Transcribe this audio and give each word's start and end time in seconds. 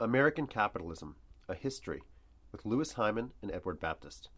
American 0.00 0.46
Capitalism 0.46 1.14
A 1.46 1.54
History 1.54 2.00
with 2.52 2.64
Louis 2.64 2.90
Hyman 2.90 3.32
and 3.42 3.52
Edward 3.52 3.78
Baptist. 3.80 4.30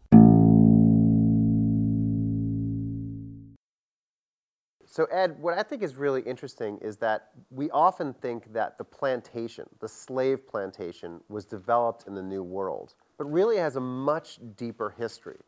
So, 4.85 5.05
Ed, 5.05 5.37
what 5.39 5.57
I 5.57 5.63
think 5.63 5.81
is 5.81 5.95
really 5.95 6.21
interesting 6.21 6.79
is 6.81 6.97
that 6.97 7.29
we 7.49 7.69
often 7.71 8.13
think 8.13 8.51
that 8.51 8.77
the 8.77 8.83
plantation, 8.83 9.65
the 9.79 9.87
slave 9.87 10.45
plantation, 10.45 11.21
was 11.29 11.45
developed 11.45 12.07
in 12.07 12.13
the 12.13 12.21
New 12.21 12.43
World, 12.43 12.95
but 13.17 13.31
really 13.31 13.55
has 13.55 13.77
a 13.77 13.81
much 13.81 14.39
deeper 14.57 14.93
history. 14.97 15.39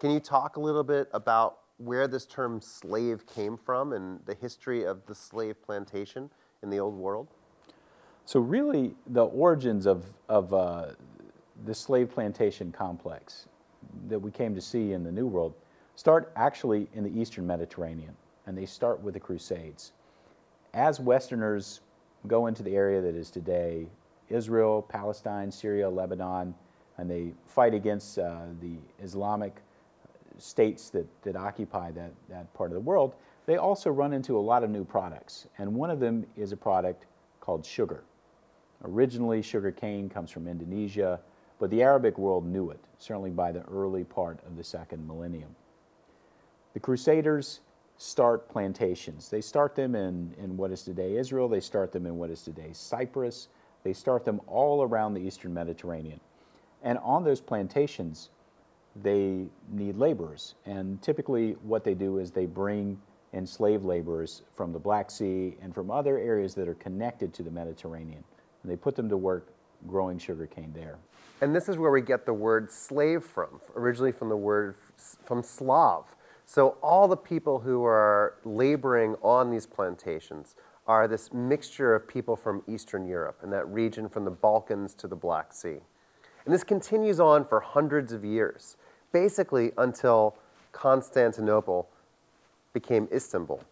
Can 0.00 0.10
you 0.10 0.20
talk 0.20 0.56
a 0.56 0.60
little 0.60 0.82
bit 0.82 1.08
about 1.12 1.58
where 1.76 2.08
this 2.08 2.24
term 2.24 2.62
slave 2.62 3.26
came 3.26 3.58
from 3.58 3.92
and 3.92 4.20
the 4.24 4.34
history 4.34 4.84
of 4.84 5.04
the 5.04 5.14
slave 5.14 5.62
plantation 5.62 6.30
in 6.62 6.70
the 6.70 6.78
Old 6.80 6.94
World? 6.94 7.28
So, 8.26 8.40
really, 8.40 8.94
the 9.06 9.24
origins 9.24 9.86
of, 9.86 10.06
of 10.28 10.54
uh, 10.54 10.86
the 11.64 11.74
slave 11.74 12.10
plantation 12.10 12.72
complex 12.72 13.48
that 14.08 14.18
we 14.18 14.30
came 14.30 14.54
to 14.54 14.60
see 14.60 14.92
in 14.92 15.04
the 15.04 15.12
New 15.12 15.26
World 15.26 15.54
start 15.94 16.32
actually 16.36 16.88
in 16.94 17.04
the 17.04 17.20
Eastern 17.20 17.46
Mediterranean 17.46 18.16
and 18.46 18.56
they 18.56 18.66
start 18.66 19.00
with 19.02 19.14
the 19.14 19.20
Crusades. 19.20 19.92
As 20.72 21.00
Westerners 21.00 21.80
go 22.26 22.46
into 22.46 22.62
the 22.62 22.74
area 22.76 23.00
that 23.00 23.14
is 23.14 23.30
today 23.30 23.86
Israel, 24.30 24.82
Palestine, 24.82 25.50
Syria, 25.50 25.88
Lebanon, 25.88 26.54
and 26.96 27.10
they 27.10 27.32
fight 27.46 27.74
against 27.74 28.18
uh, 28.18 28.40
the 28.60 28.76
Islamic 29.02 29.60
states 30.38 30.88
that, 30.90 31.06
that 31.22 31.36
occupy 31.36 31.90
that, 31.92 32.12
that 32.28 32.52
part 32.54 32.70
of 32.70 32.74
the 32.74 32.80
world, 32.80 33.14
they 33.46 33.56
also 33.56 33.90
run 33.90 34.12
into 34.12 34.36
a 34.36 34.40
lot 34.40 34.64
of 34.64 34.70
new 34.70 34.84
products. 34.84 35.46
And 35.58 35.74
one 35.74 35.90
of 35.90 36.00
them 36.00 36.26
is 36.36 36.52
a 36.52 36.56
product 36.56 37.04
called 37.40 37.64
sugar. 37.64 38.02
Originally, 38.84 39.42
sugar 39.42 39.72
cane 39.72 40.08
comes 40.08 40.30
from 40.30 40.46
Indonesia, 40.46 41.20
but 41.58 41.70
the 41.70 41.82
Arabic 41.82 42.18
world 42.18 42.46
knew 42.46 42.70
it, 42.70 42.80
certainly 42.98 43.30
by 43.30 43.50
the 43.50 43.62
early 43.62 44.04
part 44.04 44.38
of 44.46 44.56
the 44.56 44.64
second 44.64 45.06
millennium. 45.06 45.54
The 46.74 46.80
Crusaders 46.80 47.60
start 47.96 48.48
plantations. 48.48 49.28
They 49.28 49.40
start 49.40 49.74
them 49.74 49.94
in, 49.94 50.34
in 50.38 50.56
what 50.56 50.70
is 50.70 50.82
today 50.82 51.16
Israel, 51.16 51.48
they 51.48 51.60
start 51.60 51.92
them 51.92 52.06
in 52.06 52.18
what 52.18 52.30
is 52.30 52.42
today 52.42 52.70
Cyprus, 52.72 53.48
they 53.84 53.92
start 53.92 54.24
them 54.24 54.40
all 54.46 54.82
around 54.82 55.14
the 55.14 55.20
eastern 55.20 55.54
Mediterranean. 55.54 56.20
And 56.82 56.98
on 56.98 57.24
those 57.24 57.40
plantations, 57.40 58.30
they 59.02 59.46
need 59.70 59.96
laborers. 59.96 60.54
And 60.66 61.00
typically, 61.00 61.52
what 61.62 61.84
they 61.84 61.94
do 61.94 62.18
is 62.18 62.30
they 62.30 62.46
bring 62.46 63.00
enslaved 63.32 63.84
laborers 63.84 64.42
from 64.54 64.72
the 64.72 64.78
Black 64.78 65.10
Sea 65.10 65.56
and 65.60 65.74
from 65.74 65.90
other 65.90 66.18
areas 66.18 66.54
that 66.54 66.68
are 66.68 66.74
connected 66.74 67.32
to 67.34 67.42
the 67.42 67.50
Mediterranean. 67.50 68.24
And 68.64 68.72
they 68.72 68.76
put 68.76 68.96
them 68.96 69.08
to 69.10 69.16
work 69.16 69.52
growing 69.86 70.18
sugarcane 70.18 70.72
there. 70.74 70.98
And 71.40 71.54
this 71.54 71.68
is 71.68 71.78
where 71.78 71.92
we 71.92 72.00
get 72.00 72.26
the 72.26 72.34
word 72.34 72.72
slave 72.72 73.22
from, 73.22 73.60
originally 73.76 74.10
from 74.10 74.30
the 74.30 74.36
word 74.36 74.74
from 75.24 75.44
Slav, 75.44 76.16
so 76.46 76.76
all 76.82 77.08
the 77.08 77.16
people 77.16 77.60
who 77.60 77.84
are 77.84 78.34
laboring 78.44 79.16
on 79.22 79.50
these 79.50 79.66
plantations 79.66 80.56
are 80.86 81.08
this 81.08 81.32
mixture 81.32 81.94
of 81.94 82.06
people 82.06 82.36
from 82.36 82.62
Eastern 82.68 83.06
Europe 83.06 83.38
and 83.42 83.52
that 83.52 83.66
region 83.68 84.08
from 84.08 84.24
the 84.24 84.30
Balkans 84.30 84.94
to 84.94 85.08
the 85.08 85.16
Black 85.16 85.52
Sea. 85.52 85.78
And 86.44 86.52
this 86.52 86.62
continues 86.62 87.20
on 87.20 87.46
for 87.46 87.60
hundreds 87.60 88.12
of 88.12 88.24
years, 88.24 88.76
basically 89.12 89.72
until 89.78 90.36
Constantinople 90.72 91.88
became 92.74 93.08
Istanbul, 93.12 93.62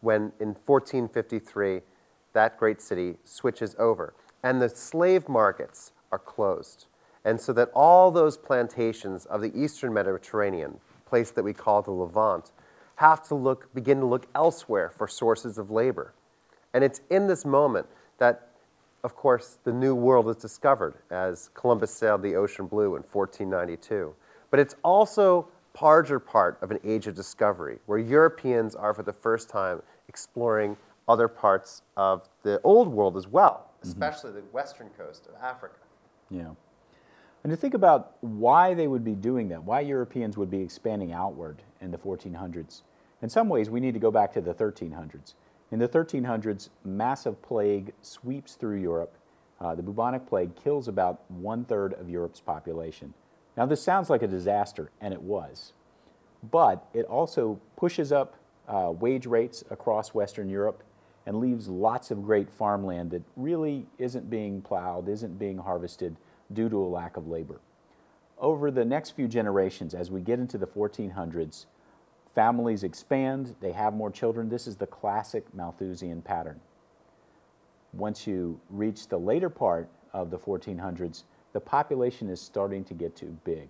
when 0.00 0.32
in 0.40 0.56
1453 0.66 1.82
that 2.32 2.58
great 2.58 2.80
city 2.80 3.16
switches 3.24 3.74
over 3.78 4.14
and 4.42 4.60
the 4.60 4.68
slave 4.68 5.28
markets 5.28 5.92
are 6.12 6.18
closed. 6.18 6.86
And 7.24 7.40
so 7.40 7.52
that 7.52 7.70
all 7.74 8.10
those 8.10 8.36
plantations 8.38 9.26
of 9.26 9.42
the 9.42 9.52
Eastern 9.54 9.92
Mediterranean, 9.92 10.78
place 11.06 11.30
that 11.32 11.42
we 11.42 11.52
call 11.52 11.82
the 11.82 11.90
Levant, 11.90 12.52
have 12.96 13.22
to 13.28 13.34
look, 13.34 13.72
begin 13.74 14.00
to 14.00 14.06
look 14.06 14.26
elsewhere 14.34 14.90
for 14.90 15.06
sources 15.06 15.58
of 15.58 15.70
labor. 15.70 16.14
And 16.72 16.82
it's 16.82 17.00
in 17.10 17.26
this 17.26 17.44
moment 17.44 17.86
that, 18.18 18.48
of 19.04 19.16
course, 19.16 19.58
the 19.64 19.72
New 19.72 19.94
World 19.94 20.28
is 20.28 20.36
discovered 20.36 20.94
as 21.10 21.50
Columbus 21.54 21.92
sailed 21.92 22.22
the 22.22 22.36
ocean 22.36 22.66
blue 22.66 22.96
in 22.96 23.02
1492. 23.02 24.14
But 24.50 24.60
it's 24.60 24.76
also 24.82 25.48
larger 25.80 26.18
part 26.18 26.58
of 26.60 26.70
an 26.70 26.78
age 26.84 27.06
of 27.06 27.14
discovery 27.14 27.78
where 27.86 27.98
Europeans 27.98 28.74
are 28.74 28.92
for 28.92 29.02
the 29.02 29.12
first 29.12 29.48
time 29.48 29.80
exploring 30.08 30.76
other 31.10 31.26
parts 31.26 31.82
of 31.96 32.28
the 32.44 32.60
old 32.62 32.88
world 32.88 33.16
as 33.16 33.26
well, 33.26 33.70
mm-hmm. 33.78 33.88
especially 33.88 34.30
mm-hmm. 34.30 34.46
the 34.46 34.52
western 34.52 34.88
coast 34.96 35.26
of 35.26 35.34
Africa. 35.42 35.74
Yeah. 36.30 36.50
And 37.42 37.50
to 37.50 37.56
think 37.56 37.74
about 37.74 38.14
why 38.20 38.74
they 38.74 38.86
would 38.86 39.02
be 39.02 39.14
doing 39.14 39.48
that, 39.48 39.64
why 39.64 39.80
Europeans 39.80 40.36
would 40.36 40.50
be 40.50 40.60
expanding 40.60 41.12
outward 41.12 41.62
in 41.80 41.90
the 41.90 41.98
1400s. 41.98 42.82
In 43.22 43.28
some 43.28 43.48
ways, 43.48 43.68
we 43.68 43.80
need 43.80 43.94
to 43.94 44.00
go 44.00 44.10
back 44.10 44.32
to 44.34 44.40
the 44.40 44.54
1300s. 44.54 45.34
In 45.72 45.78
the 45.78 45.88
1300s, 45.88 46.68
massive 46.84 47.42
plague 47.42 47.92
sweeps 48.02 48.54
through 48.54 48.80
Europe. 48.80 49.16
Uh, 49.60 49.74
the 49.74 49.82
bubonic 49.82 50.26
plague 50.26 50.54
kills 50.54 50.86
about 50.86 51.22
one 51.28 51.64
third 51.64 51.92
of 51.94 52.08
Europe's 52.08 52.40
population. 52.40 53.14
Now, 53.56 53.66
this 53.66 53.82
sounds 53.82 54.10
like 54.10 54.22
a 54.22 54.28
disaster, 54.28 54.90
and 55.00 55.12
it 55.12 55.22
was. 55.22 55.72
But 56.50 56.86
it 56.94 57.04
also 57.06 57.60
pushes 57.76 58.12
up 58.12 58.36
uh, 58.68 58.92
wage 58.92 59.26
rates 59.26 59.64
across 59.70 60.14
Western 60.14 60.48
Europe 60.48 60.82
and 61.26 61.38
leaves 61.38 61.68
lots 61.68 62.10
of 62.10 62.22
great 62.22 62.50
farmland 62.50 63.10
that 63.10 63.22
really 63.36 63.86
isn't 63.98 64.30
being 64.30 64.62
plowed, 64.62 65.08
isn't 65.08 65.38
being 65.38 65.58
harvested 65.58 66.16
due 66.52 66.68
to 66.68 66.76
a 66.76 66.86
lack 66.86 67.16
of 67.16 67.28
labor. 67.28 67.60
Over 68.38 68.70
the 68.70 68.84
next 68.84 69.10
few 69.10 69.28
generations, 69.28 69.94
as 69.94 70.10
we 70.10 70.20
get 70.20 70.38
into 70.38 70.56
the 70.56 70.66
1400s, 70.66 71.66
families 72.34 72.82
expand, 72.82 73.54
they 73.60 73.72
have 73.72 73.92
more 73.92 74.10
children. 74.10 74.48
This 74.48 74.66
is 74.66 74.76
the 74.76 74.86
classic 74.86 75.52
Malthusian 75.54 76.22
pattern. 76.22 76.60
Once 77.92 78.26
you 78.26 78.60
reach 78.70 79.08
the 79.08 79.18
later 79.18 79.50
part 79.50 79.88
of 80.12 80.30
the 80.30 80.38
1400s, 80.38 81.24
the 81.52 81.60
population 81.60 82.30
is 82.30 82.40
starting 82.40 82.84
to 82.84 82.94
get 82.94 83.16
too 83.16 83.36
big. 83.44 83.68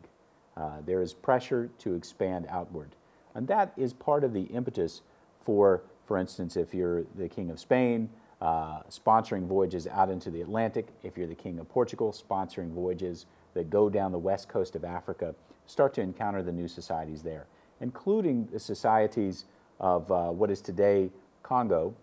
Uh, 0.57 0.83
there 0.85 1.01
is 1.01 1.15
pressure 1.15 1.71
to 1.79 1.95
expand 1.95 2.47
outward. 2.49 2.95
And 3.35 3.49
that 3.49 3.73
is 3.77 3.93
part 3.93 4.25
of 4.25 4.33
the 4.33 4.43
impetus 4.43 5.03
for, 5.45 5.83
for 6.11 6.19
instance, 6.19 6.57
if 6.57 6.75
you're 6.75 7.05
the 7.15 7.29
King 7.29 7.51
of 7.51 7.61
Spain, 7.61 8.11
uh, 8.41 8.81
sponsoring 8.91 9.47
voyages 9.47 9.87
out 9.87 10.11
into 10.11 10.29
the 10.29 10.41
Atlantic. 10.41 10.89
If 11.05 11.17
you're 11.17 11.29
the 11.29 11.37
King 11.37 11.61
of 11.61 11.69
Portugal, 11.69 12.13
sponsoring 12.13 12.73
voyages 12.73 13.27
that 13.55 13.71
go 13.71 13.89
down 13.89 14.11
the 14.11 14.19
west 14.19 14.49
coast 14.49 14.75
of 14.75 14.83
Africa, 14.83 15.37
start 15.67 15.95
to 15.95 16.01
encounter 16.01 16.43
the 16.43 16.51
new 16.51 16.67
societies 16.67 17.23
there, 17.23 17.47
including 17.81 18.49
the 18.51 18.59
societies 18.59 19.45
of 19.79 20.11
uh, 20.11 20.31
what 20.31 20.51
is 20.51 20.61
today 20.61 21.13
Congo, 21.45 21.95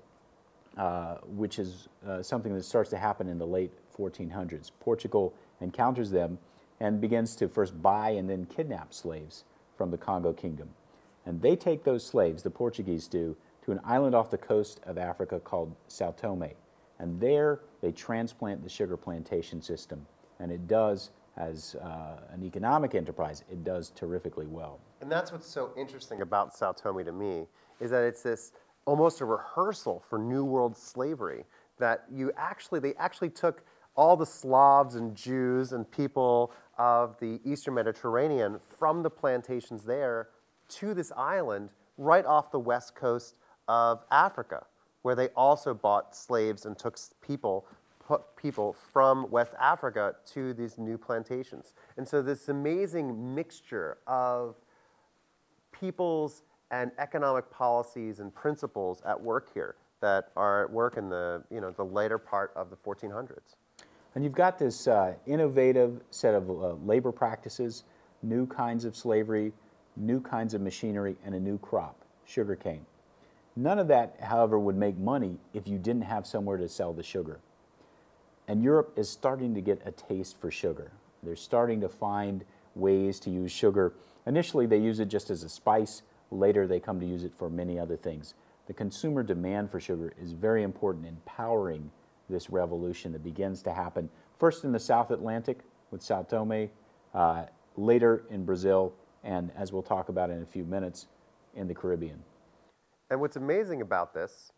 uh, 0.78 1.16
which 1.26 1.60
is 1.60 1.90
uh, 2.08 2.24
something 2.24 2.54
that 2.56 2.64
starts 2.64 2.90
to 2.92 2.98
happen 2.98 3.28
in 3.28 3.38
the 3.38 3.46
late 3.46 3.74
1400s. 3.94 4.72
Portugal 4.80 5.34
encounters 5.60 6.12
them 6.12 6.38
and 6.80 7.02
begins 7.02 7.36
to 7.36 7.50
first 7.50 7.82
buy 7.82 8.12
and 8.12 8.30
then 8.30 8.46
kidnap 8.46 8.94
slaves 8.94 9.44
from 9.76 9.92
the 9.92 9.98
Congo 9.98 10.32
kingdom. 10.32 10.70
And 11.26 11.42
they 11.42 11.58
take 11.58 11.84
those 11.84 12.06
slaves, 12.06 12.44
the 12.44 12.50
Portuguese 12.50 13.06
do, 13.06 13.36
to 13.68 13.74
an 13.74 13.82
island 13.84 14.16
off 14.16 14.32
the 14.32 14.38
coast 14.38 14.80
of 14.86 14.98
Africa 14.98 15.40
called 15.42 15.76
Sao 15.90 16.12
Tome. 16.12 16.52
And 17.00 17.20
there 17.20 17.60
they 17.82 17.92
transplant 17.92 18.64
the 18.64 18.70
sugar 18.70 18.96
plantation 18.96 19.62
system. 19.62 20.08
And 20.40 20.52
it 20.52 20.68
does, 20.68 21.12
as 21.36 21.76
uh, 21.76 22.22
an 22.32 22.44
economic 22.44 22.96
enterprise, 22.96 23.44
it 23.52 23.66
does 23.66 23.90
terrifically 23.90 24.48
well. 24.48 24.80
And 25.02 25.12
that's 25.12 25.34
what's 25.34 25.50
so 25.50 25.72
interesting 25.78 26.22
about 26.22 26.56
Sao 26.56 26.72
Tome 26.72 27.04
to 27.04 27.12
me, 27.12 27.48
is 27.82 27.92
that 27.92 28.04
it's 28.04 28.24
this 28.24 28.54
almost 28.86 29.20
a 29.20 29.26
rehearsal 29.26 30.02
for 30.10 30.18
New 30.18 30.46
World 30.46 30.78
slavery. 30.78 31.44
That 31.78 32.06
you 32.10 32.32
actually, 32.38 32.80
they 32.80 32.94
actually 32.96 33.30
took 33.30 33.64
all 33.96 34.16
the 34.16 34.26
Slavs 34.26 34.96
and 34.96 35.14
Jews 35.14 35.74
and 35.74 35.90
people 35.92 36.54
of 36.78 37.20
the 37.20 37.42
Eastern 37.44 37.74
Mediterranean 37.74 38.62
from 38.70 39.04
the 39.04 39.10
plantations 39.10 39.84
there 39.84 40.30
to 40.70 40.94
this 40.94 41.12
island 41.18 41.70
right 41.98 42.26
off 42.26 42.52
the 42.52 42.60
west 42.60 42.96
coast 42.96 43.36
of 43.68 44.04
Africa, 44.12 44.66
where 45.02 45.16
they 45.16 45.28
also 45.30 45.74
bought 45.74 46.16
slaves 46.16 46.66
and 46.66 46.78
took 46.78 46.98
people, 47.22 47.66
people 48.36 48.74
from 48.74 49.30
West 49.30 49.54
Africa 49.60 50.16
to 50.34 50.54
these 50.54 50.78
new 50.78 50.98
plantations. 50.98 51.74
And 51.98 52.08
so 52.08 52.22
this 52.22 52.50
amazing 52.50 53.36
mixture 53.36 53.98
of 54.08 54.56
peoples 55.72 56.44
and 56.72 56.92
economic 56.98 57.50
policies 57.50 58.20
and 58.20 58.34
principles 58.34 59.02
at 59.06 59.20
work 59.20 59.54
here 59.54 59.76
that 60.02 60.30
are 60.36 60.64
at 60.64 60.72
work 60.72 60.98
in 60.98 61.10
the, 61.10 61.44
you 61.50 61.62
know, 61.62 61.72
the 61.72 61.86
later 61.86 62.18
part 62.18 62.52
of 62.56 62.70
the 62.70 62.76
1400s. 62.76 63.56
And 64.16 64.24
you've 64.24 64.34
got 64.34 64.58
this 64.58 64.88
uh, 64.88 65.14
innovative 65.26 66.02
set 66.12 66.34
of 66.34 66.50
uh, 66.50 66.74
labor 66.86 67.12
practices, 67.12 67.84
new 68.24 68.46
kinds 68.48 68.86
of 68.86 68.96
slavery, 68.96 69.54
new 69.96 70.20
kinds 70.20 70.54
of 70.54 70.62
machinery, 70.62 71.16
and 71.26 71.36
a 71.36 71.40
new 71.40 71.58
crop, 71.60 72.04
sugarcane. 72.26 72.86
None 73.58 73.80
of 73.80 73.90
that, 73.90 74.18
however, 74.22 74.60
would 74.60 74.78
make 74.78 74.98
money 75.00 75.40
if 75.54 75.68
you 75.68 75.80
didn't 75.80 76.04
have 76.04 76.28
somewhere 76.28 76.58
to 76.58 76.70
sell 76.70 76.94
the 76.94 77.04
sugar. 77.04 77.42
and 78.48 78.64
Europe 78.64 78.94
is 78.98 79.10
starting 79.10 79.56
to 79.56 79.62
get 79.62 79.82
a 79.86 79.92
taste 79.92 80.40
for 80.40 80.52
sugar. 80.52 80.92
They're 81.24 81.36
starting 81.36 81.82
to 81.82 81.90
find 81.90 82.46
ways 82.76 83.20
to 83.22 83.30
use 83.30 83.52
sugar. 83.52 83.94
Initially, 84.26 84.66
they 84.68 84.78
use 84.80 85.00
it 85.00 85.08
just 85.08 85.30
as 85.30 85.44
a 85.44 85.50
spice. 85.50 86.04
Later, 86.32 86.68
they 86.68 86.80
come 86.80 87.00
to 87.00 87.06
use 87.06 87.26
it 87.26 87.34
for 87.38 87.50
many 87.50 87.80
other 87.80 87.98
things. 87.98 88.36
The 88.68 88.74
consumer 88.74 89.24
demand 89.24 89.72
for 89.72 89.80
sugar 89.80 90.14
is 90.22 90.34
very 90.34 90.64
important 90.64 91.08
in 91.08 91.18
powering 91.26 91.92
this 92.30 92.50
revolution 92.50 93.14
that 93.14 93.24
begins 93.24 93.62
to 93.64 93.74
happen 93.74 94.10
first 94.40 94.64
in 94.66 94.74
the 94.74 94.80
South 94.80 95.12
Atlantic 95.12 95.60
with 95.92 96.02
Sao 96.04 96.24
Tome, 96.24 96.70
uh, 97.14 97.46
later 97.78 98.24
in 98.30 98.46
Brazil, 98.46 98.94
and 99.24 99.52
as 99.58 99.74
we'll 99.74 99.84
talk 99.84 100.10
about 100.10 100.30
in 100.30 100.42
a 100.44 100.46
few 100.46 100.66
minutes, 100.66 101.08
in 101.56 101.68
the 101.68 101.76
Caribbean. 101.76 102.24
And 103.10 103.20
what's 103.22 103.38
amazing 103.38 103.82
about 103.82 104.14
this 104.14 104.52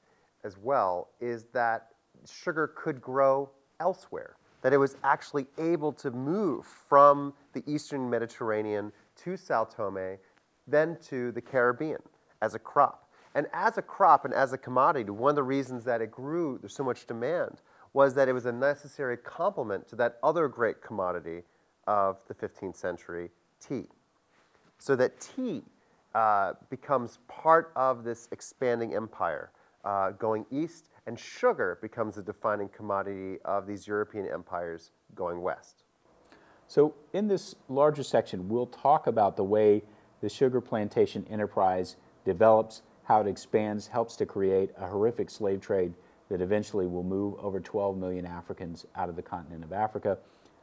as 0.44 0.58
well 0.58 1.10
is 1.20 1.46
that 1.54 1.90
sugar 2.30 2.74
could 2.76 3.02
grow 3.02 3.50
elsewhere, 3.80 4.36
that 4.62 4.74
it 4.74 4.78
was 4.78 4.98
actually 5.04 5.48
able 5.58 5.94
to 5.94 6.12
move 6.12 6.66
from 6.66 7.34
the 7.54 7.64
eastern 7.68 8.10
Mediterranean 8.10 8.92
to 9.24 9.38
Sao 9.38 9.64
Tome, 9.64 10.18
then 10.68 10.98
to 11.04 11.32
the 11.32 11.42
Caribbean 11.42 12.02
as 12.42 12.56
a 12.56 12.60
crop. 12.60 13.10
And 13.36 13.48
as 13.54 13.78
a 13.78 13.82
crop 13.82 14.26
and 14.26 14.34
as 14.34 14.54
a 14.54 14.58
commodity, 14.58 15.10
one 15.12 15.30
of 15.32 15.36
the 15.36 15.44
reasons 15.44 15.84
that 15.86 16.02
it 16.02 16.12
grew, 16.12 16.58
there's 16.60 16.76
so 16.76 16.84
much 16.84 17.06
demand, 17.06 17.62
was 17.94 18.14
that 18.16 18.28
it 18.28 18.34
was 18.34 18.46
a 18.46 18.52
necessary 18.52 19.18
complement 19.18 19.88
to 19.90 19.96
that 19.98 20.18
other 20.24 20.48
great 20.48 20.82
commodity 20.82 21.44
of 21.88 22.18
the 22.28 22.34
15th 22.34 22.76
century, 22.76 23.30
tea. 23.60 23.86
So 24.78 24.96
that 24.96 25.20
tea 25.20 25.64
uh, 26.16 26.54
becomes 26.70 27.20
part 27.28 27.72
of 27.76 28.04
this 28.04 28.28
expanding 28.32 28.96
empire 28.96 29.52
uh, 29.86 30.12
going 30.12 30.46
east, 30.52 30.90
and 31.06 31.20
sugar 31.20 31.78
becomes 31.82 32.16
the 32.16 32.22
defining 32.22 32.70
commodity 32.70 33.38
of 33.46 33.68
these 33.68 33.88
European 33.88 34.28
empires 34.28 34.92
going 35.16 35.42
west. 35.42 35.84
So, 36.68 36.94
in 37.14 37.28
this 37.28 37.56
larger 37.68 38.04
section, 38.04 38.48
we'll 38.48 38.68
talk 38.68 39.08
about 39.08 39.38
the 39.38 39.44
way 39.44 39.84
the 40.22 40.30
sugar 40.30 40.62
plantation 40.62 41.26
enterprise 41.30 41.96
develops, 42.26 42.84
how 43.04 43.22
it 43.22 43.28
expands, 43.28 43.88
helps 43.88 44.16
to 44.18 44.26
create 44.26 44.72
a 44.78 44.88
horrific 44.88 45.30
slave 45.30 45.62
trade 45.62 45.94
that 46.30 46.42
eventually 46.42 46.86
will 46.86 47.04
move 47.04 47.34
over 47.40 47.60
12 47.60 47.98
million 47.98 48.26
Africans 48.26 48.86
out 48.96 49.10
of 49.10 49.16
the 49.16 49.22
continent 49.22 49.64
of 49.64 49.74
Africa, 49.74 50.20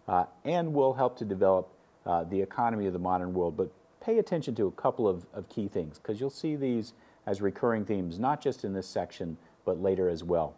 uh, 0.06 0.26
and 0.44 0.72
will 0.72 0.94
help 0.94 1.18
to 1.18 1.24
develop 1.24 1.72
uh, 2.04 2.22
the 2.22 2.40
economy 2.40 2.86
of 2.86 2.92
the 2.92 2.98
modern 3.00 3.34
world. 3.34 3.56
But 3.56 3.72
pay 4.06 4.18
attention 4.18 4.54
to 4.54 4.68
a 4.68 4.70
couple 4.70 5.08
of, 5.08 5.26
of 5.34 5.48
key 5.48 5.66
things, 5.66 5.98
because 5.98 6.20
you'll 6.20 6.30
see 6.30 6.54
these 6.54 6.92
as 7.26 7.42
recurring 7.42 7.84
themes, 7.84 8.20
not 8.20 8.40
just 8.40 8.64
in 8.64 8.72
this 8.72 8.86
section, 8.86 9.36
but 9.64 9.82
later 9.82 10.08
as 10.08 10.22
well. 10.22 10.54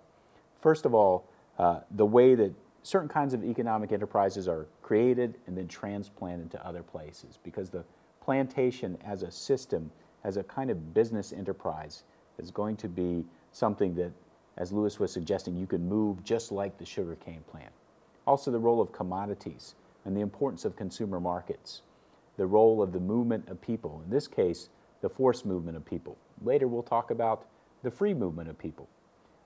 First 0.61 0.85
of 0.85 0.93
all, 0.93 1.27
uh, 1.59 1.81
the 1.91 2.05
way 2.05 2.35
that 2.35 2.53
certain 2.83 3.09
kinds 3.09 3.33
of 3.33 3.43
economic 3.43 3.91
enterprises 3.91 4.47
are 4.49 4.67
created 4.83 5.39
and 5.47 5.57
then 5.57 5.67
transplanted 5.67 6.51
to 6.51 6.67
other 6.67 6.83
places, 6.83 7.39
because 7.43 7.71
the 7.71 7.85
plantation 8.21 8.99
as 9.03 9.23
a 9.23 9.31
system, 9.31 9.91
as 10.25 10.37
a 10.37 10.43
kind 10.43 10.71
of 10.71 10.93
business 10.93 11.33
enterprise, 11.33 12.03
is 12.39 12.51
going 12.51 12.77
to 12.77 12.89
be 12.89 13.25
something 13.53 13.95
that 13.95 14.13
as 14.59 14.73
Louis 14.73 15.01
was 15.01 15.11
suggesting, 15.11 15.57
you 15.57 15.67
can 15.67 15.89
move 15.89 16.23
just 16.23 16.53
like 16.53 16.77
the 16.77 16.85
sugarcane 16.85 17.45
plant. 17.51 17.73
Also, 18.27 18.51
the 18.51 18.59
role 18.59 18.83
of 18.83 18.93
commodities 18.93 19.75
and 20.05 20.15
the 20.15 20.21
importance 20.21 20.67
of 20.67 20.77
consumer 20.77 21.19
markets, 21.19 21.81
the 22.39 22.47
role 22.47 22.81
of 22.81 22.93
the 22.93 23.01
movement 23.01 23.49
of 23.51 23.61
people, 23.61 24.01
in 24.03 24.11
this 24.11 24.27
case, 24.27 24.71
the 25.03 25.11
forced 25.11 25.45
movement 25.45 25.77
of 25.77 25.85
people. 25.85 26.17
Later, 26.43 26.67
we'll 26.67 26.83
talk 26.83 27.11
about 27.11 27.45
the 27.83 27.91
free 27.91 28.15
movement 28.15 28.49
of 28.49 28.59
people. 28.59 28.89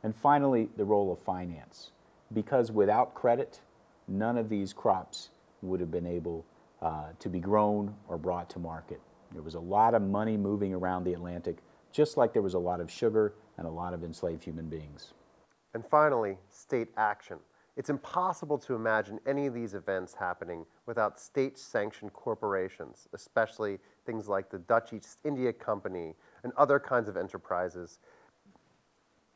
And 0.04 0.14
finally, 0.14 0.68
the 0.76 0.84
role 0.84 1.12
of 1.12 1.18
finance, 1.18 1.90
because 2.32 2.70
without 2.70 3.14
credit, 3.14 3.60
none 4.06 4.38
of 4.38 4.48
these 4.48 4.72
crops 4.72 5.30
would 5.62 5.80
have 5.80 5.90
been 5.90 6.06
able 6.06 6.44
uh, 6.80 7.06
to 7.18 7.28
be 7.28 7.40
grown 7.40 7.94
or 8.08 8.18
brought 8.18 8.50
to 8.50 8.58
market. 8.58 9.00
There 9.32 9.42
was 9.42 9.54
a 9.54 9.60
lot 9.60 9.94
of 9.94 10.02
money 10.02 10.36
moving 10.36 10.74
around 10.74 11.04
the 11.04 11.14
Atlantic, 11.14 11.58
just 11.92 12.16
like 12.16 12.32
there 12.32 12.42
was 12.42 12.54
a 12.54 12.58
lot 12.58 12.80
of 12.80 12.90
sugar 12.90 13.34
and 13.56 13.66
a 13.66 13.70
lot 13.70 13.94
of 13.94 14.04
enslaved 14.04 14.44
human 14.44 14.68
beings. 14.68 15.12
And 15.74 15.84
finally, 15.86 16.36
state 16.50 16.88
action. 16.96 17.38
It's 17.74 17.88
impossible 17.88 18.58
to 18.58 18.74
imagine 18.74 19.18
any 19.26 19.46
of 19.46 19.54
these 19.54 19.72
events 19.72 20.12
happening 20.14 20.66
without 20.84 21.18
state 21.18 21.56
sanctioned 21.56 22.12
corporations, 22.12 23.08
especially 23.14 23.78
things 24.04 24.28
like 24.28 24.50
the 24.50 24.58
Dutch 24.58 24.92
East 24.92 25.18
India 25.24 25.54
Company 25.54 26.14
and 26.44 26.52
other 26.58 26.78
kinds 26.78 27.08
of 27.08 27.16
enterprises, 27.16 27.98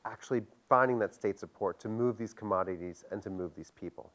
actually 0.04 0.42
finding 0.68 0.98
that 0.98 1.14
state 1.14 1.38
support 1.38 1.80
to 1.80 1.88
move 1.88 2.18
these 2.18 2.34
commodities 2.34 3.04
and 3.10 3.22
to 3.22 3.30
move 3.30 3.54
these 3.54 3.70
people. 3.70 4.12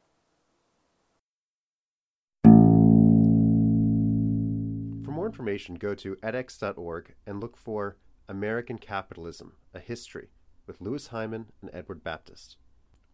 For 5.03 5.11
more 5.11 5.25
information, 5.25 5.75
go 5.75 5.95
to 5.95 6.15
edX.org 6.17 7.15
and 7.25 7.41
look 7.41 7.57
for 7.57 7.97
American 8.29 8.77
Capitalism, 8.77 9.53
A 9.73 9.79
History 9.79 10.29
with 10.67 10.79
Louis 10.79 11.07
Hyman 11.07 11.47
and 11.59 11.71
Edward 11.73 12.03
Baptist. 12.03 12.57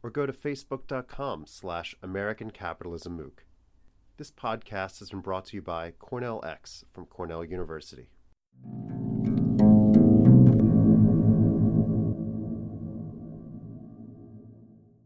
Or 0.03 0.09
go 0.09 0.25
to 0.25 0.33
facebook.com 0.33 1.45
slash 1.47 1.95
American 2.01 2.51
Capitalism 2.51 3.17
MOOC. 3.17 3.44
This 4.17 4.31
podcast 4.31 4.99
has 4.99 5.09
been 5.09 5.21
brought 5.21 5.45
to 5.45 5.57
you 5.57 5.61
by 5.61 5.91
Cornell 5.91 6.44
X 6.45 6.85
from 6.94 7.05
Cornell 7.05 7.44
University. 7.44 8.09